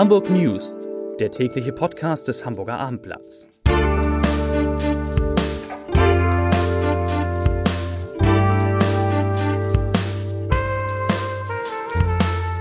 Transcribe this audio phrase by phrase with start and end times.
[0.00, 0.78] Hamburg News,
[1.18, 3.46] der tägliche Podcast des Hamburger Abendblatts.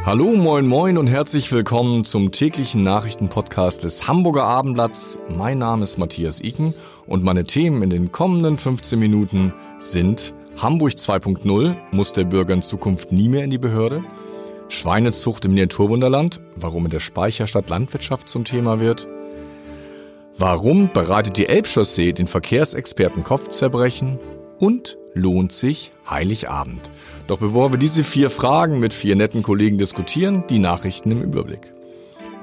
[0.06, 5.18] Hallo, moin, moin und herzlich willkommen zum täglichen Nachrichtenpodcast des Hamburger Abendblatts.
[5.30, 6.74] Mein Name ist Matthias Iken
[7.08, 12.64] und meine Themen in den kommenden 15 Minuten sind Hamburg 2.0, muss der Bürger in
[12.64, 14.04] Zukunft nie mehr in die Behörde?
[14.69, 19.07] Schweinezucht im Miniaturwunderland, warum in der Speicherstadt Landwirtschaft zum Thema wird.
[20.37, 24.19] Warum bereitet die Elbchaussee den Verkehrsexperten Kopfzerbrechen?
[24.57, 26.92] Und lohnt sich Heiligabend?
[27.28, 31.71] Doch bevor wir diese vier Fragen mit vier netten Kollegen diskutieren, die Nachrichten im Überblick.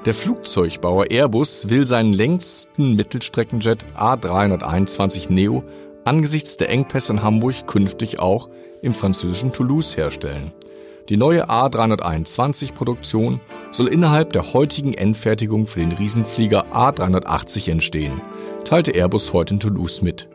[0.05, 5.65] Der Flugzeugbauer Airbus will seinen längsten Mittelstreckenjet A321 Neo
[6.05, 8.49] angesichts der Engpässe in Hamburg künftig auch
[8.83, 10.53] im französischen Toulouse herstellen.
[11.09, 18.21] Die neue A321-Produktion soll innerhalb der heutigen Endfertigung für den Riesenflieger A380 entstehen,
[18.65, 20.29] teilte Airbus heute in Toulouse mit.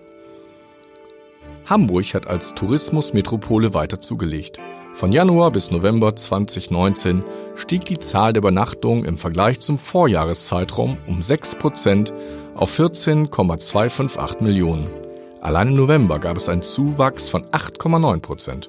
[1.65, 4.59] Hamburg hat als Tourismusmetropole weiter zugelegt.
[4.93, 7.23] Von Januar bis November 2019
[7.55, 12.13] stieg die Zahl der Übernachtungen im Vergleich zum Vorjahreszeitraum um 6%
[12.55, 14.89] auf 14,258 Millionen.
[15.41, 18.67] Allein im November gab es einen Zuwachs von 8,9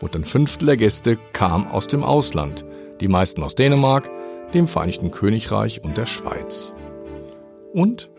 [0.00, 2.64] und ein Fünftel der Gäste kam aus dem Ausland,
[3.00, 4.10] die meisten aus Dänemark,
[4.54, 6.72] dem Vereinigten Königreich und der Schweiz.
[7.72, 8.10] Und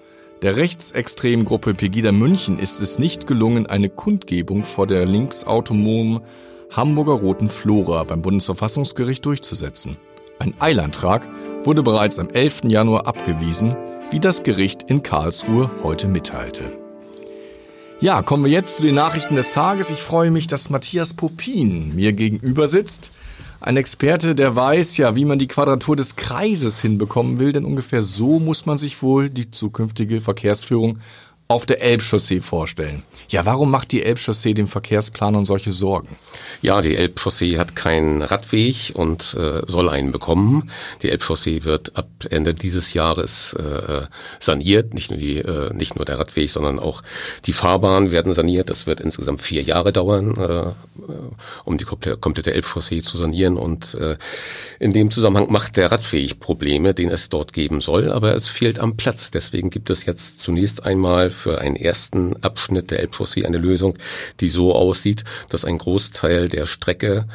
[0.41, 6.21] der rechtsextremen Gruppe Pegida München ist es nicht gelungen, eine Kundgebung vor der linksautonomen
[6.71, 9.97] Hamburger Roten Flora beim Bundesverfassungsgericht durchzusetzen.
[10.37, 11.27] Ein Eilantrag
[11.63, 12.61] wurde bereits am 11.
[12.65, 13.75] Januar abgewiesen,
[14.11, 16.78] wie das Gericht in Karlsruhe heute mitteilte.
[18.01, 19.89] Ja, kommen wir jetzt zu den Nachrichten des Tages.
[19.89, 23.11] Ich freue mich, dass Matthias Popin mir gegenüber sitzt.
[23.59, 28.01] Ein Experte, der weiß ja, wie man die Quadratur des Kreises hinbekommen will, denn ungefähr
[28.01, 30.99] so muss man sich wohl die zukünftige Verkehrsführung
[31.51, 33.01] auf der Elbchaussee vorstellen.
[33.27, 36.15] Ja, warum macht die Elbchaussee dem Verkehrsplanern solche Sorgen?
[36.61, 40.69] Ja, die Elbchaussee hat keinen Radweg und äh, soll einen bekommen.
[41.01, 44.05] Die Elbchaussee wird ab Ende dieses Jahres äh,
[44.39, 44.93] saniert.
[44.93, 47.01] Nicht nur, die, äh, nicht nur der Radweg, sondern auch
[47.45, 48.69] die Fahrbahnen werden saniert.
[48.69, 51.11] Das wird insgesamt vier Jahre dauern, äh,
[51.65, 53.57] um die komplette Elbchaussee zu sanieren.
[53.57, 54.17] Und äh,
[54.79, 58.11] in dem Zusammenhang macht der Radweg Probleme, den es dort geben soll.
[58.11, 59.31] Aber es fehlt am Platz.
[59.31, 63.97] Deswegen gibt es jetzt zunächst einmal für einen ersten Abschnitt der Elbchaussee eine Lösung,
[64.39, 67.25] die so aussieht, dass ein Großteil der Strecke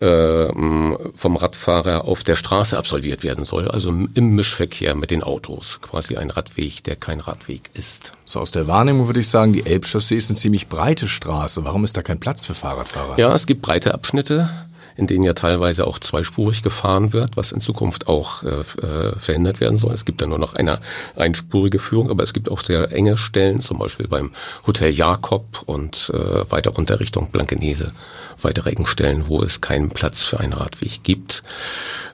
[0.00, 5.80] äh, vom Radfahrer auf der Straße absolviert werden soll, also im Mischverkehr mit den Autos.
[5.80, 8.12] Quasi ein Radweg, der kein Radweg ist.
[8.24, 11.64] So aus der Wahrnehmung würde ich sagen, die Elbchaussee ist eine ziemlich breite Straße.
[11.64, 13.18] Warum ist da kein Platz für Fahrradfahrer?
[13.18, 14.50] Ja, es gibt breite Abschnitte
[14.96, 19.60] in denen ja teilweise auch zweispurig gefahren wird, was in Zukunft auch äh, äh, verhindert
[19.60, 19.92] werden soll.
[19.92, 20.80] Es gibt dann nur noch eine
[21.16, 24.32] einspurige Führung, aber es gibt auch sehr enge Stellen, zum Beispiel beim
[24.66, 27.92] Hotel Jakob und äh, weiter runter Richtung Blankenese,
[28.40, 31.42] weitere Engstellen, wo es keinen Platz für einen Radweg gibt.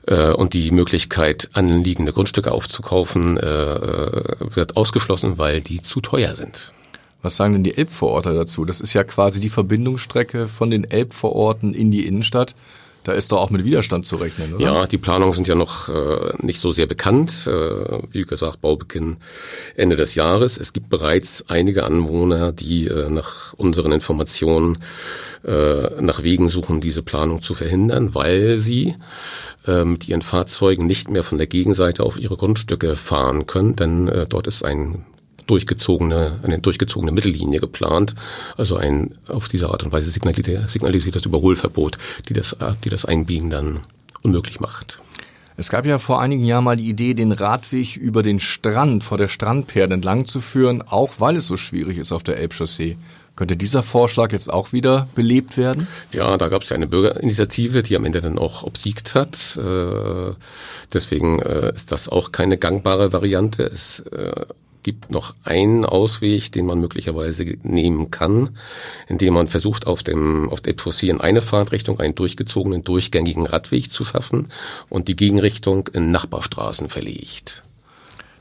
[0.07, 6.35] Äh, und die Möglichkeit, anliegende Grundstücke aufzukaufen, äh, äh wird ausgeschlossen, weil die zu teuer
[6.35, 6.73] sind.
[7.21, 8.65] Was sagen denn die Elbvororte dazu?
[8.65, 12.55] Das ist ja quasi die Verbindungsstrecke von den Elbvororten in die Innenstadt.
[13.03, 14.63] Da ist doch auch mit Widerstand zu rechnen, oder?
[14.63, 17.47] Ja, die Planungen sind ja noch äh, nicht so sehr bekannt.
[17.47, 19.17] Äh, wie gesagt, Baubeginn
[19.75, 20.59] Ende des Jahres.
[20.59, 24.77] Es gibt bereits einige Anwohner, die äh, nach unseren Informationen
[25.43, 28.95] äh, nach Wegen suchen, diese Planung zu verhindern, weil sie
[29.65, 34.07] äh, mit ihren Fahrzeugen nicht mehr von der Gegenseite auf ihre Grundstücke fahren können, denn
[34.09, 35.05] äh, dort ist ein
[35.51, 38.15] durchgezogene, eine durchgezogene Mittellinie geplant.
[38.57, 41.97] Also ein auf diese Art und Weise signalisiert, signalisiert das Überholverbot,
[42.29, 43.81] die das, die das Einbiegen dann
[44.23, 44.99] unmöglich macht.
[45.57, 49.17] Es gab ja vor einigen Jahren mal die Idee, den Radweg über den Strand vor
[49.17, 52.97] der Strandperle entlang zu führen, auch weil es so schwierig ist auf der Elbchaussee.
[53.35, 55.87] Könnte dieser Vorschlag jetzt auch wieder belebt werden?
[56.11, 59.57] Ja, da gab es ja eine Bürgerinitiative, die am Ende dann auch obsiegt hat.
[59.57, 60.33] Äh,
[60.93, 63.63] deswegen äh, ist das auch keine gangbare Variante.
[63.63, 64.45] Es äh,
[64.83, 68.57] gibt noch einen Ausweg, den man möglicherweise nehmen kann,
[69.07, 73.91] indem man versucht, auf dem auf der Chaussee in eine Fahrtrichtung einen durchgezogenen, durchgängigen Radweg
[73.91, 74.47] zu schaffen
[74.89, 77.63] und die Gegenrichtung in Nachbarstraßen verlegt.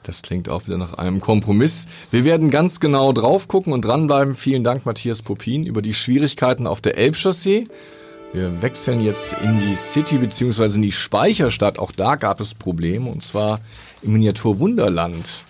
[0.03, 1.87] Das klingt auch wieder nach einem Kompromiss.
[2.11, 4.35] Wir werden ganz genau drauf gucken und dranbleiben.
[4.35, 7.69] Vielen Dank, Matthias Popin, über die Schwierigkeiten auf der Elbchaussee.
[8.33, 11.79] Wir wechseln jetzt in die City beziehungsweise in die Speicherstadt.
[11.79, 13.61] Auch da gab es Probleme und zwar
[14.03, 15.45] im Miniatur Wunderland.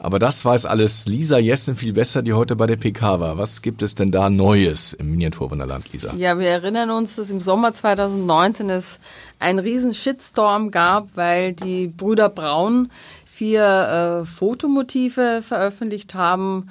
[0.00, 3.36] Aber das weiß alles Lisa Jessen viel besser, die heute bei der PK war.
[3.36, 6.14] Was gibt es denn da Neues im Miniaturwunderland, Lisa?
[6.16, 9.00] Ja, wir erinnern uns, dass im Sommer 2019 es
[9.40, 12.90] einen riesen Shitstorm gab, weil die Brüder Braun
[13.26, 16.68] vier äh, Fotomotive veröffentlicht haben,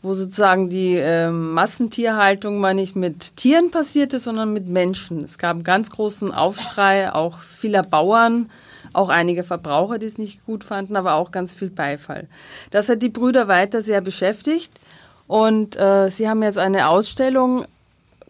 [0.00, 5.22] wo sozusagen die äh, Massentierhaltung mal nicht mit Tieren passierte, sondern mit Menschen.
[5.22, 8.48] Es gab einen ganz großen Aufschrei, auch vieler Bauern,
[8.92, 12.28] auch einige Verbraucher, die es nicht gut fanden, aber auch ganz viel Beifall.
[12.70, 14.72] Das hat die Brüder weiter sehr beschäftigt
[15.26, 17.64] und äh, sie haben jetzt eine Ausstellung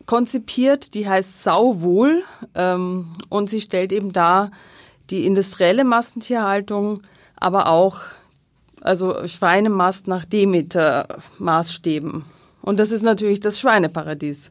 [0.07, 2.23] konzipiert, die heißt Sauwohl
[2.55, 4.51] ähm, und sie stellt eben dar
[5.11, 7.03] die industrielle Massentierhaltung,
[7.37, 8.01] aber auch
[8.81, 12.25] also Schweinemast nach Demeter-Maßstäben.
[12.63, 14.51] Und das ist natürlich das Schweineparadies.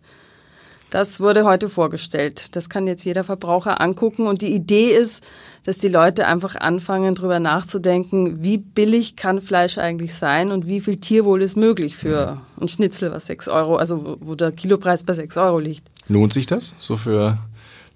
[0.90, 2.56] Das wurde heute vorgestellt.
[2.56, 4.28] Das kann jetzt jeder Verbraucher angucken.
[4.28, 5.24] Und die Idee ist,
[5.64, 10.82] dass die Leute einfach anfangen, drüber nachzudenken, wie billig kann Fleisch eigentlich sein und wie
[10.82, 15.14] viel Tierwohl ist möglich für ein Schnitzel, was sechs Euro, also wo der Kilopreis bei
[15.14, 15.88] sechs Euro liegt.
[16.08, 17.38] Lohnt sich das so für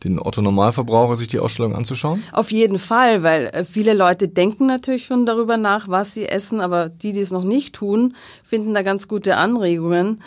[0.03, 2.21] den Otto-Normalverbraucher sich die Ausstellung anzuschauen?
[2.31, 6.59] Auf jeden Fall, weil äh, viele Leute denken natürlich schon darüber nach, was sie essen,
[6.59, 10.21] aber die, die es noch nicht tun, finden da ganz gute Anregungen.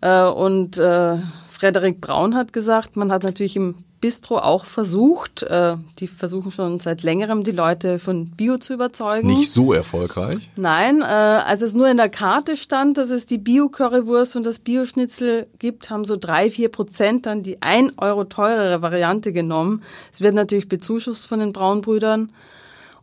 [0.00, 1.18] Äh, und äh,
[1.58, 6.78] Frederik Braun hat gesagt, man hat natürlich im Bistro auch versucht, äh, die versuchen schon
[6.78, 9.26] seit längerem die Leute von Bio zu überzeugen.
[9.26, 10.50] Nicht so erfolgreich?
[10.56, 14.58] Nein, äh, als es nur in der Karte stand, dass es die Bio-Currywurst und das
[14.58, 19.82] Bio-Schnitzel gibt, haben so drei, vier Prozent dann die ein Euro teurere Variante genommen.
[20.12, 22.30] Es wird natürlich bezuschusst von den Braunbrüdern.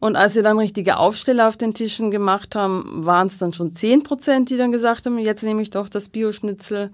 [0.04, 3.74] Und als sie dann richtige Aufsteller auf den Tischen gemacht haben, waren es dann schon
[3.74, 6.92] zehn Prozent, die dann gesagt haben, jetzt nehme ich doch das Bio-Schnitzel.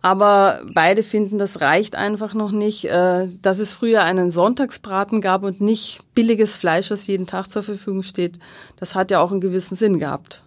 [0.00, 5.42] Aber beide finden, das reicht einfach noch nicht, äh, dass es früher einen Sonntagsbraten gab
[5.42, 8.38] und nicht billiges Fleisch, das jeden Tag zur Verfügung steht.
[8.76, 10.42] Das hat ja auch einen gewissen Sinn gehabt.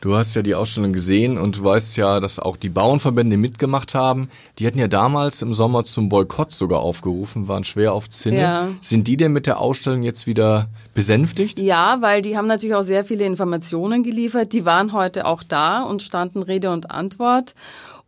[0.00, 3.94] Du hast ja die Ausstellung gesehen und du weißt ja, dass auch die Bauernverbände mitgemacht
[3.94, 4.30] haben.
[4.58, 8.40] Die hatten ja damals im Sommer zum Boykott sogar aufgerufen, waren schwer auf Zinne.
[8.40, 8.68] Ja.
[8.80, 11.58] Sind die denn mit der Ausstellung jetzt wieder besänftigt?
[11.58, 14.54] Ja, weil die haben natürlich auch sehr viele Informationen geliefert.
[14.54, 17.54] Die waren heute auch da und standen Rede und Antwort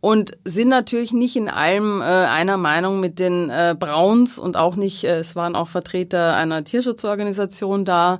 [0.01, 4.75] und sind natürlich nicht in allem äh, einer Meinung mit den äh, Browns und auch
[4.75, 8.19] nicht, äh, es waren auch Vertreter einer Tierschutzorganisation da.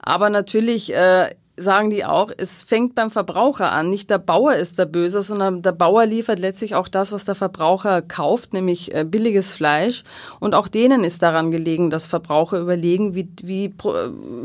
[0.00, 3.90] Aber natürlich äh, sagen die auch, es fängt beim Verbraucher an.
[3.90, 7.34] Nicht der Bauer ist der Böse, sondern der Bauer liefert letztlich auch das, was der
[7.34, 10.02] Verbraucher kauft, nämlich äh, billiges Fleisch.
[10.40, 13.72] Und auch denen ist daran gelegen, dass Verbraucher überlegen, wie, wie,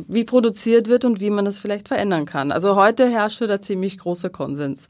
[0.07, 2.51] wie produziert wird und wie man das vielleicht verändern kann.
[2.51, 4.87] Also heute herrscht da ziemlich großer Konsens.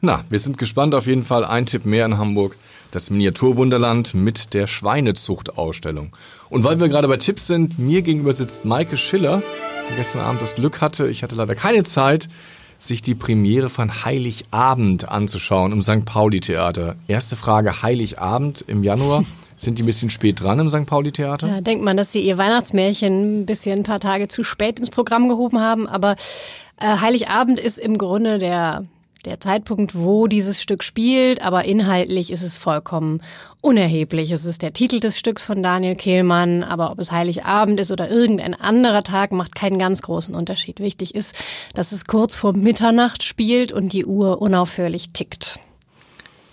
[0.00, 1.44] Na, wir sind gespannt auf jeden Fall.
[1.44, 2.56] Ein Tipp mehr in Hamburg.
[2.92, 6.16] Das Miniaturwunderland mit der Schweinezuchtausstellung.
[6.48, 9.42] Und weil wir gerade bei Tipps sind, mir gegenüber sitzt Maike Schiller,
[9.96, 12.28] gestern Abend das Glück hatte, ich hatte leider keine Zeit,
[12.78, 16.04] sich die Premiere von Heiligabend anzuschauen im St.
[16.04, 16.96] Pauli Theater.
[17.08, 19.24] Erste Frage, Heiligabend im Januar.
[19.56, 20.86] Sind die ein bisschen spät dran im St.
[20.86, 21.48] Pauli Theater?
[21.48, 24.90] Ja, denkt man, dass sie ihr Weihnachtsmärchen ein bisschen ein paar Tage zu spät ins
[24.90, 26.14] Programm gehoben haben, aber
[26.80, 28.84] äh, Heiligabend ist im Grunde der
[29.24, 33.20] der Zeitpunkt, wo dieses Stück spielt, aber inhaltlich ist es vollkommen
[33.60, 34.30] unerheblich.
[34.30, 38.08] Es ist der Titel des Stücks von Daniel Kehlmann, aber ob es Heiligabend ist oder
[38.08, 40.80] irgendein anderer Tag, macht keinen ganz großen Unterschied.
[40.80, 41.34] Wichtig ist,
[41.74, 45.58] dass es kurz vor Mitternacht spielt und die Uhr unaufhörlich tickt.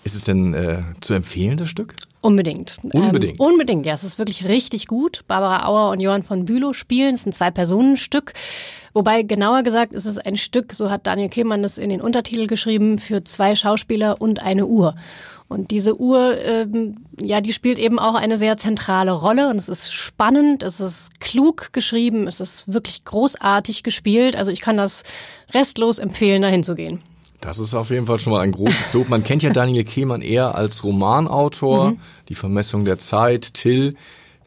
[0.04, 1.94] Ist es denn äh, zu empfehlen, das Stück?
[2.26, 2.80] Unbedingt.
[2.82, 3.40] Unbedingt.
[3.40, 3.94] Ähm, unbedingt, ja.
[3.94, 5.22] Es ist wirklich richtig gut.
[5.28, 7.14] Barbara Auer und Johann von Bülow spielen.
[7.14, 8.34] Es ist ein Zwei-Personen-Stück.
[8.96, 12.48] Wobei genauer gesagt ist es ein Stück, so hat Daniel Kehlmann das in den Untertitel
[12.48, 14.96] geschrieben, für zwei Schauspieler und eine Uhr.
[15.50, 19.70] Und diese Uhr, ähm, ja, die spielt eben auch eine sehr zentrale Rolle und es
[19.70, 24.36] ist spannend, es ist klug geschrieben, es ist wirklich großartig gespielt.
[24.36, 25.04] Also ich kann das
[25.54, 27.00] restlos empfehlen, dahin zu gehen.
[27.46, 29.08] Das ist auf jeden Fall schon mal ein großes Lob.
[29.08, 32.00] Man kennt ja Daniel Kehlmann eher als Romanautor, mhm.
[32.28, 33.96] die Vermessung der Zeit, Till.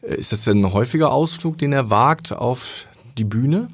[0.01, 2.87] Äh, ist das denn ein häufiger Ausflug, den er wagt auf
[3.17, 3.69] die Bühne?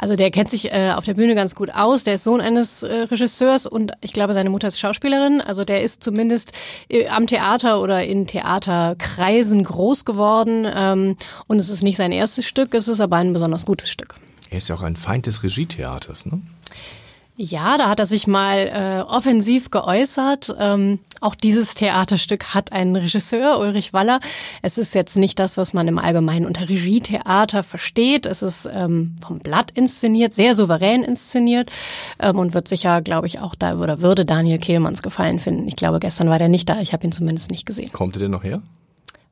[0.00, 2.04] Also der kennt sich äh, auf der Bühne ganz gut aus.
[2.04, 5.40] Der ist Sohn eines äh, Regisseurs und ich glaube, seine Mutter ist Schauspielerin.
[5.40, 6.52] Also der ist zumindest
[6.88, 10.68] äh, am Theater oder in Theaterkreisen groß geworden.
[10.72, 11.16] Ähm,
[11.48, 14.14] und es ist nicht sein erstes Stück, es ist aber ein besonders gutes Stück.
[14.50, 16.42] Er ist ja auch ein Feind des Regietheaters, ne?
[17.40, 20.56] Ja, da hat er sich mal äh, offensiv geäußert.
[20.58, 24.18] Ähm, auch dieses Theaterstück hat einen Regisseur, Ulrich Waller.
[24.60, 28.26] Es ist jetzt nicht das, was man im Allgemeinen unter Regietheater versteht.
[28.26, 31.70] Es ist ähm, vom Blatt inszeniert, sehr souverän inszeniert
[32.18, 35.68] ähm, und wird sicher, glaube ich, auch da oder würde Daniel Kehlmanns gefallen finden.
[35.68, 36.80] Ich glaube, gestern war der nicht da.
[36.80, 37.92] Ich habe ihn zumindest nicht gesehen.
[37.92, 38.62] Kommt er denn noch her?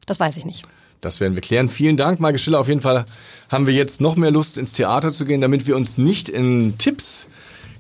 [0.07, 0.63] Das weiß ich nicht.
[1.01, 1.69] Das werden wir klären.
[1.69, 2.61] Vielen Dank, Maike Schiller.
[2.61, 3.05] Auf jeden Fall
[3.49, 6.79] haben wir jetzt noch mehr Lust, ins Theater zu gehen, damit wir uns nicht in
[6.79, 7.29] Tipps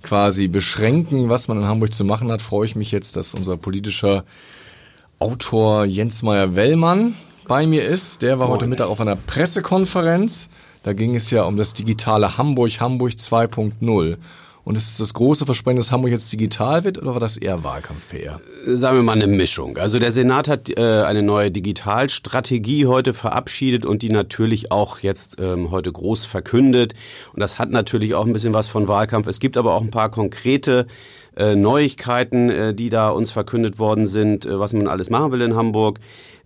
[0.06, 3.56] quasi beschränken, was man in Hamburg zu machen hat, freue ich mich jetzt, dass unser
[3.56, 4.24] politischer
[5.18, 7.14] Autor Jens Meyer-Wellmann
[7.48, 8.22] bei mir ist.
[8.22, 10.48] Der war heute Mittag auf einer Pressekonferenz.
[10.84, 14.16] Da ging es ja um das digitale Hamburg, Hamburg 2.0.
[14.66, 18.40] Und ist das große Versprechen, dass Hamburg jetzt digital wird oder war das eher Wahlkampf-PR?
[18.74, 19.76] Sagen wir mal eine Mischung.
[19.76, 25.40] Also der Senat hat äh, eine neue Digitalstrategie heute verabschiedet und die natürlich auch jetzt
[25.40, 26.94] ähm, heute groß verkündet.
[27.32, 29.28] Und das hat natürlich auch ein bisschen was von Wahlkampf.
[29.28, 30.88] Es gibt aber auch ein paar konkrete
[31.36, 35.42] äh, Neuigkeiten, äh, die da uns verkündet worden sind, äh, was man alles machen will
[35.42, 35.98] in Hamburg.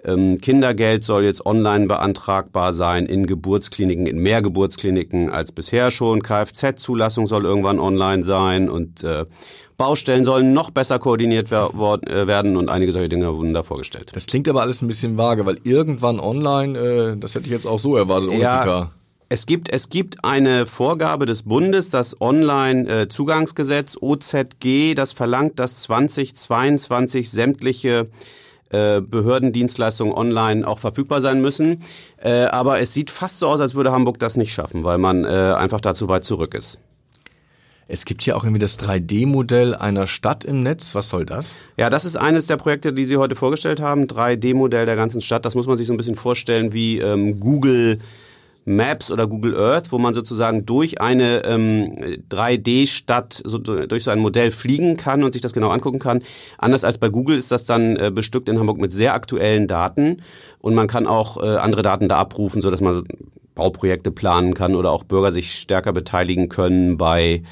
[0.03, 6.23] Ähm, Kindergeld soll jetzt online beantragbar sein in Geburtskliniken, in mehr Geburtskliniken als bisher schon.
[6.23, 9.27] Kfz-Zulassung soll irgendwann online sein und äh,
[9.77, 14.11] Baustellen sollen noch besser koordiniert äh, werden und einige solche Dinge wurden da vorgestellt.
[14.15, 17.67] Das klingt aber alles ein bisschen vage, weil irgendwann online, äh, das hätte ich jetzt
[17.67, 18.91] auch so erwartet, ohne ja, PK.
[19.33, 27.31] Es gibt, es gibt eine Vorgabe des Bundes, das Online-Zugangsgesetz OZG, das verlangt, dass 2022
[27.31, 28.09] sämtliche
[28.71, 31.85] äh, Behördendienstleistungen online auch verfügbar sein müssen.
[32.17, 35.25] Äh, aber es sieht fast so aus, als würde Hamburg das nicht schaffen, weil man
[35.25, 36.81] äh, einfach da zu weit zurück ist.
[37.87, 40.97] Es gibt hier auch irgendwie das 3D-Modell einer Stadt im Netz.
[40.97, 41.55] Was soll das?
[41.77, 44.07] Ja, das ist eines der Projekte, die Sie heute vorgestellt haben.
[44.07, 45.45] 3D-Modell der ganzen Stadt.
[45.45, 48.01] Das muss man sich so ein bisschen vorstellen wie ähm, Google
[48.65, 51.93] Maps oder Google Earth, wo man sozusagen durch eine ähm,
[52.31, 56.23] 3D-Stadt, so, durch so ein Modell fliegen kann und sich das genau angucken kann.
[56.59, 60.23] Anders als bei Google ist das dann äh, bestückt in Hamburg mit sehr aktuellen Daten
[60.61, 63.05] und man kann auch äh, andere Daten da abrufen, sodass man
[63.55, 67.43] Bauprojekte planen kann oder auch Bürger sich stärker beteiligen können bei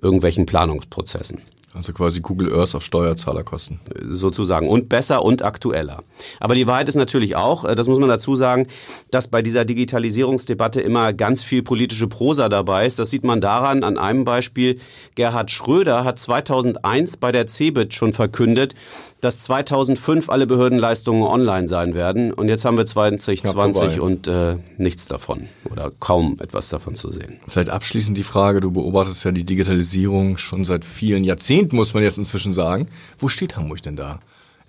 [0.00, 1.40] irgendwelchen Planungsprozessen.
[1.74, 3.80] Also quasi Google Earth auf Steuerzahlerkosten.
[4.02, 4.68] Sozusagen.
[4.68, 6.02] Und besser und aktueller.
[6.38, 8.66] Aber die Wahrheit ist natürlich auch, äh, das muss man dazu sagen,
[9.10, 12.98] dass bei dieser Digitalisierungsdebatte immer ganz viel politische Prosa dabei ist.
[12.98, 14.80] Das sieht man daran, an einem Beispiel,
[15.14, 18.74] Gerhard Schröder hat 2001 bei der CeBIT schon verkündet,
[19.22, 22.32] dass 2005 alle Behördenleistungen online sein werden.
[22.32, 27.38] Und jetzt haben wir 2020 und äh, nichts davon oder kaum etwas davon zu sehen.
[27.46, 32.02] Vielleicht abschließend die Frage, du beobachtest ja die Digitalisierung schon seit vielen Jahrzehnten, muss man
[32.02, 32.88] jetzt inzwischen sagen.
[33.16, 34.18] Wo steht Hamburg denn da?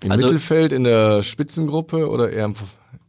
[0.04, 2.54] Im also, Mittelfeld, in der Spitzengruppe oder eher im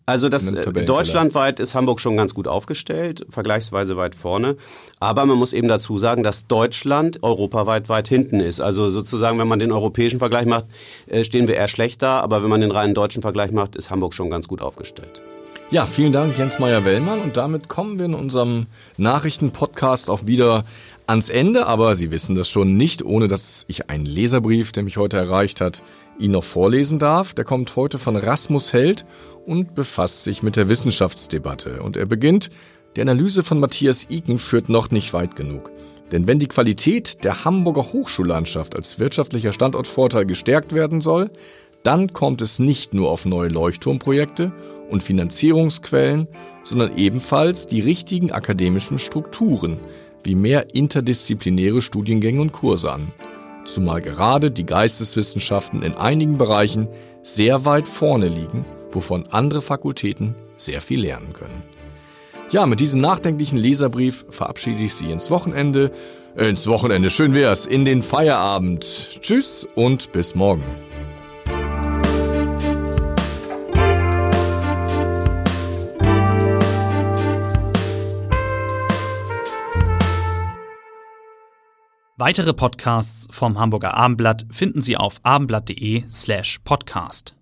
[0.08, 4.56] also das äh, deutschlandweit ist Hamburg schon ganz gut aufgestellt, vergleichsweise weit vorne.
[5.00, 8.62] Aber man muss eben dazu sagen, dass Deutschland europaweit weit hinten ist.
[8.62, 10.66] Also sozusagen, wenn man den europäischen Vergleich macht,
[11.08, 12.20] äh, stehen wir eher schlecht da.
[12.20, 15.24] Aber wenn man den reinen deutschen Vergleich macht, ist Hamburg schon ganz gut aufgestellt.
[15.72, 17.20] Ja, vielen Dank, Jens Meyer-Wellmann.
[17.22, 20.66] Und damit kommen wir in unserem Nachrichtenpodcast auch wieder
[21.08, 21.66] ans Ende.
[21.66, 25.62] Aber Sie wissen das schon nicht, ohne dass ich einen Leserbrief, der mich heute erreicht
[25.62, 25.82] hat,
[26.20, 27.34] Ihnen noch vorlesen darf.
[27.34, 29.06] Der kommt heute von Rasmus Held
[29.46, 31.82] und befasst sich mit der Wissenschaftsdebatte.
[31.82, 32.50] Und er beginnt,
[32.96, 35.72] die Analyse von Matthias Iken führt noch nicht weit genug.
[36.12, 41.32] Denn wenn die Qualität der Hamburger Hochschullandschaft als wirtschaftlicher Standortvorteil gestärkt werden soll,
[41.84, 44.52] dann kommt es nicht nur auf neue Leuchtturmprojekte
[44.90, 46.28] und Finanzierungsquellen,
[46.64, 49.78] sondern ebenfalls die richtigen akademischen Strukturen,
[50.24, 53.12] wie mehr interdisziplinäre Studiengänge und Kurse an.
[53.66, 56.88] Zumal gerade die Geisteswissenschaften in einigen Bereichen
[57.24, 61.64] sehr weit vorne liegen wovon andere Fakultäten sehr viel lernen können.
[62.50, 65.92] Ja, mit diesem nachdenklichen Leserbrief verabschiede ich Sie ins Wochenende.
[66.36, 69.20] Ins Wochenende, schön wär's, in den Feierabend.
[69.22, 70.64] Tschüss und bis morgen.
[82.18, 87.36] Weitere Podcasts vom Hamburger Abendblatt finden Sie auf abendblatt.de slash podcast.